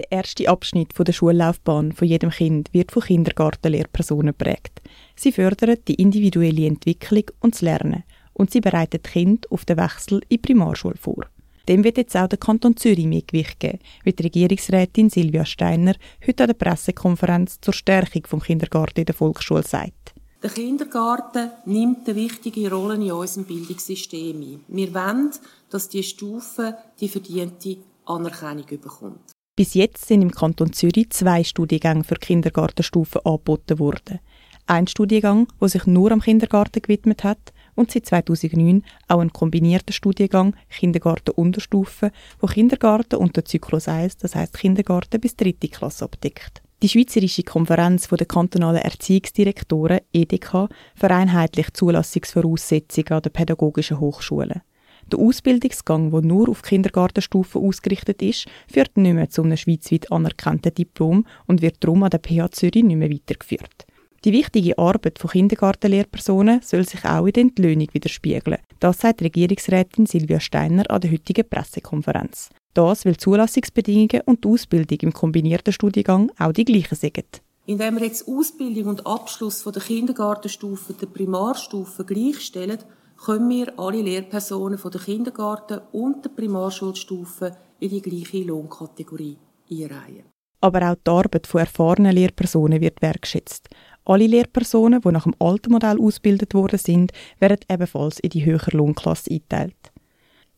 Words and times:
Der 0.00 0.12
erste 0.12 0.48
Abschnitt 0.48 0.94
der 0.98 1.12
Schullaufbahn 1.12 1.92
von 1.92 2.08
jedem 2.08 2.30
Kind 2.30 2.72
wird 2.72 2.90
von 2.90 3.02
Kindergartenlehrpersonen 3.02 4.32
prägt. 4.32 4.80
Sie 5.14 5.30
fördern 5.30 5.76
die 5.86 5.96
individuelle 5.96 6.68
Entwicklung 6.68 7.24
und 7.40 7.52
das 7.52 7.60
Lernen 7.60 8.04
und 8.32 8.50
sie 8.50 8.62
bereiten 8.62 9.02
die 9.04 9.10
Kinder 9.10 9.46
auf 9.50 9.66
den 9.66 9.76
Wechsel 9.76 10.20
in 10.20 10.28
die 10.30 10.38
Primarschule 10.38 10.96
vor. 10.96 11.26
Dem 11.68 11.84
wird 11.84 11.98
jetzt 11.98 12.16
auch 12.16 12.28
der 12.28 12.38
Kanton 12.38 12.78
Zürich 12.78 13.04
mehr 13.04 13.20
Gewicht 13.20 13.60
geben, 13.60 13.80
wie 14.02 14.14
die 14.14 14.22
Regierungsrätin 14.22 15.10
Silvia 15.10 15.44
Steiner 15.44 15.96
heute 16.26 16.44
an 16.44 16.48
der 16.48 16.54
Pressekonferenz 16.54 17.60
zur 17.60 17.74
Stärkung 17.74 18.26
vom 18.26 18.40
Kindergarten 18.40 19.00
in 19.00 19.06
der 19.06 19.14
Volksschule 19.14 19.64
sagt. 19.64 20.14
Der 20.42 20.48
Kindergarten 20.48 21.50
nimmt 21.66 22.08
eine 22.08 22.16
wichtige 22.16 22.70
Rolle 22.70 22.94
in 22.94 23.12
unserem 23.12 23.44
Bildungssystem 23.44 24.40
ein. 24.40 24.64
Wir 24.66 24.94
wollen, 24.94 25.32
dass 25.68 25.90
die 25.90 26.02
Stufe 26.02 26.78
die 26.98 27.08
verdiente 27.08 27.76
Anerkennung 28.06 28.64
bekommt. 28.66 29.34
Bis 29.60 29.74
jetzt 29.74 30.06
sind 30.06 30.22
im 30.22 30.30
Kanton 30.30 30.72
Zürich 30.72 31.10
zwei 31.10 31.44
Studiengänge 31.44 32.02
für 32.02 32.14
Kindergartenstufen 32.14 33.20
angeboten 33.26 33.78
worden. 33.78 34.18
Ein 34.64 34.86
Studiengang, 34.86 35.48
der 35.60 35.68
sich 35.68 35.84
nur 35.84 36.12
am 36.12 36.22
Kindergarten 36.22 36.80
gewidmet 36.80 37.24
hat, 37.24 37.52
und 37.74 37.90
seit 37.90 38.06
2009 38.06 38.82
auch 39.08 39.20
ein 39.20 39.34
kombinierter 39.34 39.92
Studiengang 39.92 40.56
Kindergarten 40.70 41.32
Unterstufe, 41.32 42.10
wo 42.40 42.46
Kindergarten 42.46 43.16
und 43.16 43.36
der 43.36 43.44
Zyklus 43.44 43.86
1, 43.86 44.16
das 44.16 44.34
heißt 44.34 44.56
Kindergarten 44.56 45.20
bis 45.20 45.36
dritte 45.36 45.68
Klasse 45.68 46.06
abdeckt. 46.06 46.62
Die 46.82 46.88
Schweizerische 46.88 47.42
Konferenz 47.42 48.08
der 48.08 48.26
kantonalen 48.26 48.80
Erziehungsdirektoren 48.80 50.00
EDK 50.10 50.70
vereinheitlicht 50.94 51.76
Zulassungsvoraussetzungen 51.76 53.12
an 53.12 53.20
den 53.20 53.32
pädagogischen 53.32 54.00
Hochschulen. 54.00 54.62
Der 55.10 55.18
Ausbildungsgang, 55.18 56.10
der 56.12 56.20
nur 56.20 56.48
auf 56.48 56.62
Kindergartenstufe 56.62 57.58
ausgerichtet 57.58 58.22
ist, 58.22 58.46
führt 58.72 58.96
nicht 58.96 59.14
mehr 59.14 59.28
zu 59.28 59.42
einem 59.42 59.56
schweizweit 59.56 60.10
anerkannten 60.12 60.72
Diplom 60.72 61.26
und 61.46 61.62
wird 61.62 61.76
darum 61.80 62.04
an 62.04 62.10
der 62.10 62.20
PH 62.20 62.52
Zürich 62.52 62.84
nicht 62.84 62.96
mehr 62.96 63.10
weitergeführt. 63.10 63.86
Die 64.24 64.32
wichtige 64.32 64.76
Arbeit 64.78 65.18
von 65.18 65.30
Kindergartenlehrpersonen 65.30 66.60
soll 66.62 66.86
sich 66.86 67.04
auch 67.06 67.26
in 67.26 67.32
der 67.32 67.42
Entlöhnung 67.42 67.88
widerspiegeln. 67.92 68.58
Das 68.78 68.98
sagt 68.98 69.22
Regierungsrätin 69.22 70.06
Silvia 70.06 70.38
Steiner 70.38 70.88
an 70.90 71.00
der 71.00 71.10
heutigen 71.10 71.48
Pressekonferenz. 71.48 72.50
Das, 72.74 73.04
weil 73.04 73.16
Zulassungsbedingungen 73.16 74.20
und 74.26 74.44
die 74.44 74.48
Ausbildung 74.48 74.98
im 75.00 75.12
kombinierten 75.12 75.72
Studiengang 75.72 76.30
auch 76.38 76.52
die 76.52 76.66
gleichen 76.66 76.94
sind. 76.94 77.42
Indem 77.66 77.96
wir 77.96 78.04
jetzt 78.04 78.28
Ausbildung 78.28 78.86
und 78.86 79.06
Abschluss 79.06 79.62
von 79.62 79.72
der 79.72 79.82
Kindergartenstufe 79.82 80.92
der 80.92 81.06
Primarstufe 81.06 82.04
gleichstellen, 82.04 82.78
können 83.24 83.50
wir 83.50 83.78
alle 83.78 84.00
Lehrpersonen 84.00 84.78
von 84.78 84.90
der 84.90 85.00
Kindergarten- 85.00 85.80
und 85.92 86.24
der 86.24 86.30
Primarschulstufe 86.30 87.52
in 87.78 87.90
die 87.90 88.00
gleiche 88.00 88.44
Lohnkategorie 88.44 89.36
einreihen. 89.70 90.24
Aber 90.62 90.90
auch 90.90 90.96
die 90.96 91.10
Arbeit 91.10 91.46
von 91.46 91.60
erfahrenen 91.60 92.12
Lehrpersonen 92.12 92.80
wird 92.80 93.00
wertschätzt. 93.02 93.68
Alle 94.04 94.26
Lehrpersonen, 94.26 95.00
die 95.00 95.12
nach 95.12 95.24
dem 95.24 95.34
alten 95.38 95.72
Modell 95.72 95.98
ausgebildet 96.00 96.54
worden 96.54 96.78
sind, 96.78 97.12
werden 97.38 97.60
ebenfalls 97.70 98.20
in 98.20 98.30
die 98.30 98.44
höhere 98.44 98.76
Lohnklasse 98.76 99.30
eingeteilt. 99.30 99.92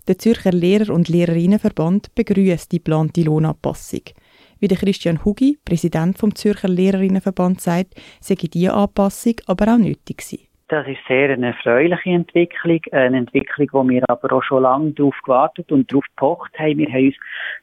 Der 0.09 0.19
Zürcher 0.19 0.53
Lehrer- 0.53 0.93
und 0.93 1.09
Lehrerinnenverband 1.09 2.15
begrüßt 2.15 2.73
die 2.73 2.79
geplante 2.79 3.23
Lohnanpassung. 3.23 4.03
Wie 4.59 4.69
der 4.69 4.79
Christian 4.79 5.25
Hugi, 5.25 5.59
Präsident 5.65 6.19
vom 6.19 6.35
Zürcher 6.35 6.69
Lehrerinnenverband, 6.69 7.61
sagt, 7.61 7.95
sei 8.21 8.35
diese 8.35 8.73
Anpassung 8.73 9.35
aber 9.47 9.75
auch 9.75 9.79
nötig 9.79 10.19
gewesen. 10.19 10.52
Das 10.73 10.87
ist 10.87 11.01
sehr 11.07 11.29
eine 11.29 11.49
erfreuliche 11.49 12.09
Entwicklung, 12.09 12.81
eine 12.93 13.19
Entwicklung, 13.19 13.69
wo 13.73 13.87
wir 13.91 14.09
aber 14.09 14.33
auch 14.33 14.43
schon 14.43 14.63
lange 14.63 14.93
darauf 14.93 15.15
gewartet 15.23 15.71
und 15.71 15.93
darauf 15.93 16.07
gepocht 16.07 16.59
haben. 16.59 16.79
Wir 16.79 16.89
haben 16.89 17.09
uns 17.09 17.17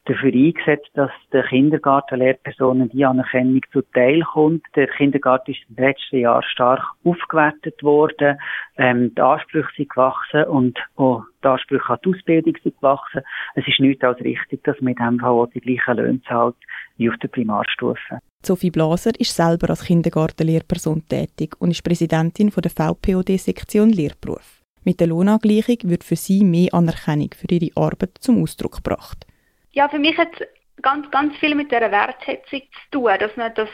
dafür 0.05 0.31
eingesetzt, 0.31 0.91
dass 0.93 1.09
der 1.33 1.41
Kindergartenlehrpersonen 1.45 2.89
die 2.89 3.03
Anerkennung 3.03 3.61
zuteil 3.71 4.21
kommt. 4.21 4.63
Der 4.75 4.85
Kindergarten 4.85 5.53
ist 5.53 5.61
im 5.69 5.83
letzten 5.83 6.19
Jahr 6.19 6.43
stark 6.43 6.83
aufgewertet 7.03 7.81
worden. 7.81 8.37
Ähm, 8.77 9.15
die 9.15 9.21
Ansprüche 9.21 9.69
sind 9.75 9.89
gewachsen 9.89 10.43
und 10.43 10.77
auch 10.95 11.23
die 11.43 11.47
Ansprüche 11.47 11.91
an 11.91 11.99
die 12.05 12.09
Ausbildung 12.11 12.53
sind 12.61 12.75
gewachsen. 12.75 13.21
Es 13.55 13.67
ist 13.67 13.79
nicht 13.79 14.03
als 14.03 14.19
richtig, 14.19 14.63
dass 14.65 14.79
man 14.81 14.93
in 14.93 14.97
diesem 14.97 15.19
Fall 15.19 15.31
auch 15.31 15.47
die 15.47 15.61
gleichen 15.61 15.97
Löhne 15.97 16.21
zahlt 16.27 16.57
wie 16.97 17.09
auf 17.09 17.17
der 17.17 17.29
Primarstufe. 17.29 18.19
Sophie 18.41 18.71
Blaser 18.71 19.11
ist 19.19 19.35
selber 19.35 19.69
als 19.69 19.83
Kindergartenlehrperson 19.83 21.07
tätig 21.07 21.55
und 21.59 21.71
ist 21.71 21.83
Präsidentin 21.83 22.49
der 22.49 22.71
VPOD-Sektion 22.71 23.89
Lehrberuf. 23.89 24.61
Mit 24.83 24.99
der 25.01 25.07
Lohnangleichung 25.07 25.77
wird 25.83 26.03
für 26.03 26.15
sie 26.15 26.43
mehr 26.43 26.73
Anerkennung 26.73 27.29
für 27.35 27.47
ihre 27.51 27.75
Arbeit 27.75 28.17
zum 28.21 28.41
Ausdruck 28.41 28.77
gebracht. 28.77 29.25
Ja, 29.71 29.89
für 29.89 29.99
mich 29.99 30.17
hat 30.17 30.29
es 30.39 30.47
ganz, 30.81 31.11
ganz 31.11 31.35
viel 31.37 31.53
mit 31.53 31.71
der 31.71 31.91
Wertschätzung 31.91 32.61
zu 32.61 32.91
tun, 32.91 33.11
dass 33.19 33.35
man 33.35 33.53
das 33.55 33.69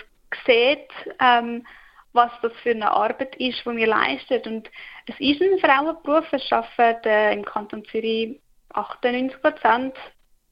sieht, 0.45 0.89
ähm, 1.19 1.65
was 2.13 2.31
das 2.41 2.51
für 2.63 2.71
eine 2.71 2.89
Arbeit 2.89 3.35
ist, 3.35 3.61
die 3.65 3.75
wir 3.75 3.87
leisten. 3.87 4.41
Und 4.45 4.71
es 5.05 5.15
ist 5.19 5.41
ein 5.41 5.59
Frauenberuf. 5.59 6.25
Es 6.31 6.51
arbeiten 6.51 7.07
äh, 7.07 7.33
im 7.33 7.45
Kanton 7.45 7.85
Zürich 7.85 8.39
98 8.73 9.41
Prozent 9.41 9.93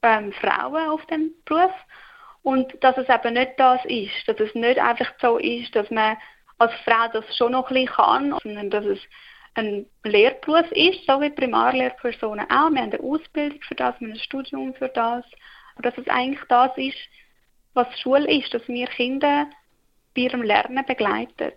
ähm, 0.02 0.32
Frauen 0.40 0.88
auf 0.88 1.04
dem 1.06 1.32
Beruf. 1.44 1.72
Und 2.44 2.76
dass 2.82 2.96
es 2.98 3.08
eben 3.08 3.34
nicht 3.34 3.52
das 3.56 3.80
ist, 3.86 4.12
dass 4.26 4.38
es 4.38 4.54
nicht 4.54 4.78
einfach 4.78 5.10
so 5.18 5.38
ist, 5.38 5.74
dass 5.74 5.90
man 5.90 6.18
als 6.58 6.72
Frau 6.84 7.08
das 7.10 7.24
schon 7.36 7.52
noch 7.52 7.70
ein 7.70 7.74
bisschen 7.74 7.96
kann, 7.96 8.38
sondern 8.42 8.68
dass 8.68 8.84
es 8.84 8.98
ein 9.54 9.86
Lehrberuf 10.04 10.70
ist, 10.72 11.06
so 11.06 11.22
wie 11.22 11.30
Primarlehrpersonen 11.30 12.44
auch. 12.50 12.70
Wir 12.70 12.82
haben 12.82 12.92
eine 12.92 13.00
Ausbildung 13.00 13.60
für 13.66 13.74
das, 13.74 13.98
wir 13.98 14.08
haben 14.08 14.14
ein 14.14 14.20
Studium 14.20 14.74
für 14.74 14.88
das. 14.88 15.24
Aber 15.74 15.90
dass 15.90 15.96
es 15.96 16.06
eigentlich 16.08 16.44
das 16.50 16.70
ist, 16.76 16.98
was 17.72 17.86
Schule 17.98 18.30
ist, 18.30 18.52
dass 18.52 18.68
wir 18.68 18.88
Kinder 18.88 19.46
bei 20.14 20.22
ihrem 20.22 20.42
Lernen 20.42 20.84
begleiten. 20.84 21.52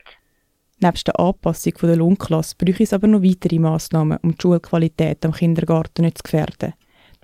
Neben 0.80 1.04
der 1.06 1.20
Anpassung 1.20 1.74
der 1.82 1.98
Lohnklasse 1.98 2.56
bräuchte 2.58 2.84
es 2.84 2.94
aber 2.94 3.08
noch 3.08 3.24
weitere 3.24 3.60
Massnahmen, 3.60 4.20
um 4.24 4.32
die 4.32 4.42
Schulqualität 4.42 5.26
am 5.26 5.34
Kindergarten 5.34 6.04
nicht 6.04 6.20
zu 6.20 6.24
gefährden. 6.24 6.76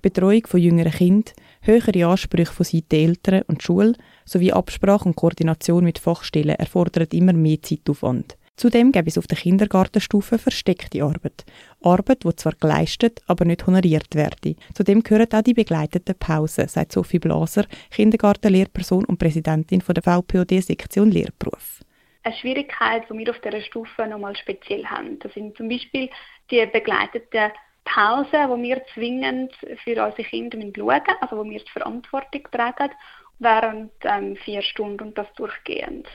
Betreuung 0.04 0.46
von 0.46 0.60
jüngeren 0.60 0.92
Kindern, 0.92 1.32
höhere 1.62 2.06
Ansprüche 2.06 2.52
von 2.52 2.66
Seiten 2.66 2.94
Eltern 2.94 3.40
und 3.46 3.62
Schule 3.62 3.94
sowie 4.26 4.52
Absprache 4.52 5.06
und 5.06 5.16
Koordination 5.16 5.82
mit 5.82 5.98
Fachstellen 5.98 6.56
erfordern 6.56 7.08
immer 7.12 7.32
mehr 7.32 7.62
Zeitaufwand. 7.62 8.36
Zudem 8.54 8.92
gäbe 8.92 9.08
es 9.08 9.16
auf 9.16 9.26
der 9.26 9.38
Kindergartenstufe 9.38 10.38
versteckte 10.38 11.02
Arbeit. 11.02 11.46
Arbeit, 11.80 12.22
die 12.22 12.36
zwar 12.36 12.52
geleistet, 12.52 13.22
aber 13.28 13.46
nicht 13.46 13.66
honoriert 13.66 14.14
werde. 14.14 14.56
Zudem 14.74 15.02
gehören 15.02 15.32
auch 15.32 15.40
die 15.40 15.54
begleiteten 15.54 16.16
Pausen, 16.18 16.68
sagt 16.68 16.92
Sophie 16.92 17.18
Blaser, 17.18 17.64
Kindergartenlehrperson 17.90 19.06
und 19.06 19.18
Präsidentin 19.18 19.82
der 19.88 20.02
VPOD-Sektion 20.02 21.10
Lehrberuf. 21.10 21.80
Eine 22.24 22.36
Schwierigkeit, 22.36 23.04
die 23.08 23.16
wir 23.16 23.30
auf 23.30 23.40
dieser 23.40 23.62
Stufe 23.62 24.06
nochmal 24.06 24.36
speziell 24.36 24.84
haben, 24.84 25.18
das 25.20 25.32
sind 25.32 25.56
zum 25.56 25.70
Beispiel 25.70 26.10
die 26.50 26.66
begleiteten 26.66 27.52
Pausen, 27.94 28.48
wo 28.48 28.60
wir 28.60 28.82
zwingend 28.92 29.52
für 29.84 30.04
unsere 30.04 30.24
Kinder 30.24 30.58
schauen 30.58 30.72
müssen, 30.86 31.16
also 31.20 31.36
wo 31.36 31.44
wir 31.44 31.60
die 31.60 31.70
Verantwortung 31.70 32.42
tragen, 32.50 32.90
während 33.38 33.92
ähm, 34.02 34.36
vier 34.44 34.62
Stunden 34.62 35.08
und 35.08 35.18
das 35.18 35.28
durchgehend. 35.36 36.06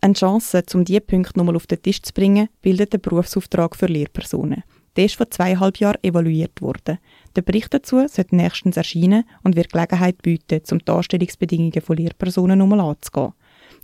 Eine 0.00 0.14
Chance, 0.14 0.62
um 0.74 0.84
diese 0.84 1.00
Punkte 1.00 1.38
nochmal 1.38 1.56
auf 1.56 1.66
den 1.66 1.82
Tisch 1.82 2.02
zu 2.02 2.12
bringen, 2.12 2.48
bildet 2.60 2.92
der 2.92 2.98
Berufsauftrag 2.98 3.76
für 3.76 3.86
Lehrpersonen. 3.86 4.62
Der 4.96 5.06
ist 5.06 5.16
vor 5.16 5.30
zweieinhalb 5.30 5.78
Jahren 5.78 6.02
evaluiert 6.02 6.60
worden. 6.60 6.98
Der 7.34 7.42
Bericht 7.42 7.72
dazu 7.72 8.06
sollte 8.06 8.36
nächstens 8.36 8.76
erscheinen 8.76 9.24
und 9.42 9.56
wird 9.56 9.72
Gelegenheit 9.72 10.22
bieten, 10.22 10.60
um 10.70 10.78
die 10.78 10.84
Darstellungsbedingungen 10.84 11.80
von 11.80 11.96
Lehrpersonen 11.96 12.58
nochmal 12.58 12.80
anzugehen. 12.80 13.32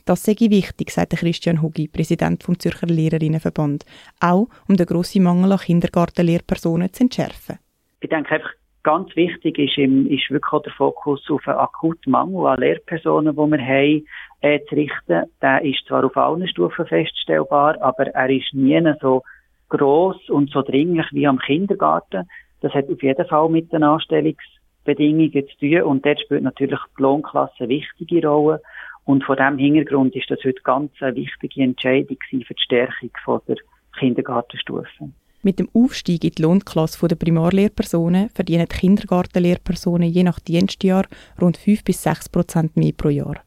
Das 0.08 0.22
sei 0.22 0.36
wichtig, 0.38 0.90
sagt 0.90 1.18
Christian 1.18 1.60
Hugi, 1.60 1.86
Präsident 1.86 2.42
vom 2.42 2.58
Zürcher 2.58 2.86
Lehrerinnenverband, 2.86 3.84
auch 4.20 4.48
um 4.66 4.74
den 4.74 4.86
grossen 4.86 5.22
Mangel 5.22 5.52
an 5.52 5.58
Kindergartenlehrpersonen 5.58 6.90
zu 6.94 7.02
entschärfen. 7.02 7.58
Ich 8.00 8.08
denke 8.08 8.36
einfach, 8.36 8.48
ganz 8.82 9.14
wichtig 9.16 9.58
ist, 9.58 9.76
im, 9.76 10.06
ist 10.06 10.30
wirklich 10.30 10.50
auch 10.50 10.62
der 10.62 10.72
Fokus 10.72 11.28
auf 11.28 11.46
einen 11.46 11.58
akuten 11.58 12.12
Mangel 12.12 12.46
an 12.46 12.58
Lehrpersonen, 12.58 13.36
die 13.36 13.50
wir 13.50 13.60
haben, 13.60 14.06
äh, 14.40 14.60
zu 14.70 14.76
richten. 14.76 15.30
Der 15.42 15.62
ist 15.62 15.84
zwar 15.86 16.06
auf 16.06 16.16
allen 16.16 16.48
Stufen 16.48 16.86
feststellbar, 16.86 17.76
aber 17.82 18.06
er 18.06 18.30
ist 18.30 18.54
nie 18.54 18.82
so 19.02 19.24
gross 19.68 20.16
und 20.30 20.48
so 20.48 20.62
dringlich 20.62 21.04
wie 21.12 21.26
am 21.26 21.38
Kindergarten. 21.38 22.26
Das 22.62 22.72
hat 22.72 22.88
auf 22.88 23.02
jeden 23.02 23.26
Fall 23.26 23.50
mit 23.50 23.70
den 23.74 23.82
Anstellungsbedingungen 23.82 25.46
zu 25.48 25.58
tun 25.60 25.82
und 25.82 26.06
dort 26.06 26.22
spielt 26.22 26.44
natürlich 26.44 26.80
die 26.96 27.02
Lohnklasse 27.02 27.52
eine 27.58 27.68
wichtige 27.68 28.26
Rolle. 28.26 28.62
Und 29.08 29.24
vor 29.24 29.36
diesem 29.36 29.56
Hintergrund 29.56 30.14
ist 30.14 30.30
das 30.30 30.40
heute 30.44 30.60
ganz 30.64 30.92
eine 31.00 31.16
wichtige 31.16 31.62
Entscheidung 31.62 32.18
für 32.28 32.52
die 32.52 32.62
Stärkung 32.62 33.10
der 33.48 33.56
Kindergartenstufe. 33.98 35.08
Mit 35.42 35.58
dem 35.58 35.70
Aufstieg 35.72 36.24
in 36.24 36.32
die 36.32 36.42
Lohnklasse 36.42 37.08
der 37.08 37.16
Primarlehrpersonen 37.16 38.28
verdienen 38.28 38.68
Kindergartenlehrpersonen 38.68 40.10
je 40.10 40.24
nach 40.24 40.40
Dienstjahr 40.40 41.06
rund 41.40 41.56
5 41.56 41.84
bis 41.84 42.02
6 42.02 42.28
Prozent 42.28 42.76
mehr 42.76 42.92
pro 42.94 43.08
Jahr. 43.08 43.42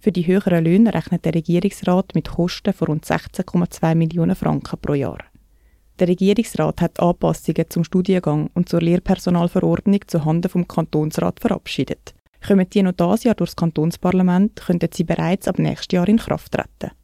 Für 0.00 0.10
die 0.10 0.26
höheren 0.26 0.64
Löhne 0.64 0.92
rechnet 0.92 1.24
der 1.24 1.34
Regierungsrat 1.34 2.16
mit 2.16 2.30
Kosten 2.30 2.72
von 2.72 2.88
rund 2.88 3.04
16,2 3.04 3.94
Millionen 3.94 4.34
Franken 4.34 4.80
pro 4.80 4.94
Jahr. 4.94 5.18
Der 6.00 6.08
Regierungsrat 6.08 6.80
hat 6.80 6.98
Anpassungen 6.98 7.70
zum 7.70 7.84
Studiengang 7.84 8.50
und 8.54 8.68
zur 8.68 8.80
Lehrpersonalverordnung 8.80 10.00
zuhanden 10.08 10.50
vom 10.50 10.66
Kantonsrat 10.66 11.38
verabschiedet. 11.38 12.16
Kommen 12.46 12.68
die 12.68 12.82
noch 12.82 12.92
dieses 12.92 13.24
Jahr 13.24 13.34
durchs 13.34 13.56
Kantonsparlament, 13.56 14.56
könnten 14.66 14.90
sie 14.92 15.04
bereits 15.04 15.48
ab 15.48 15.58
nächstes 15.58 15.92
Jahr 15.92 16.08
in 16.08 16.18
Kraft 16.18 16.52
treten. 16.52 16.92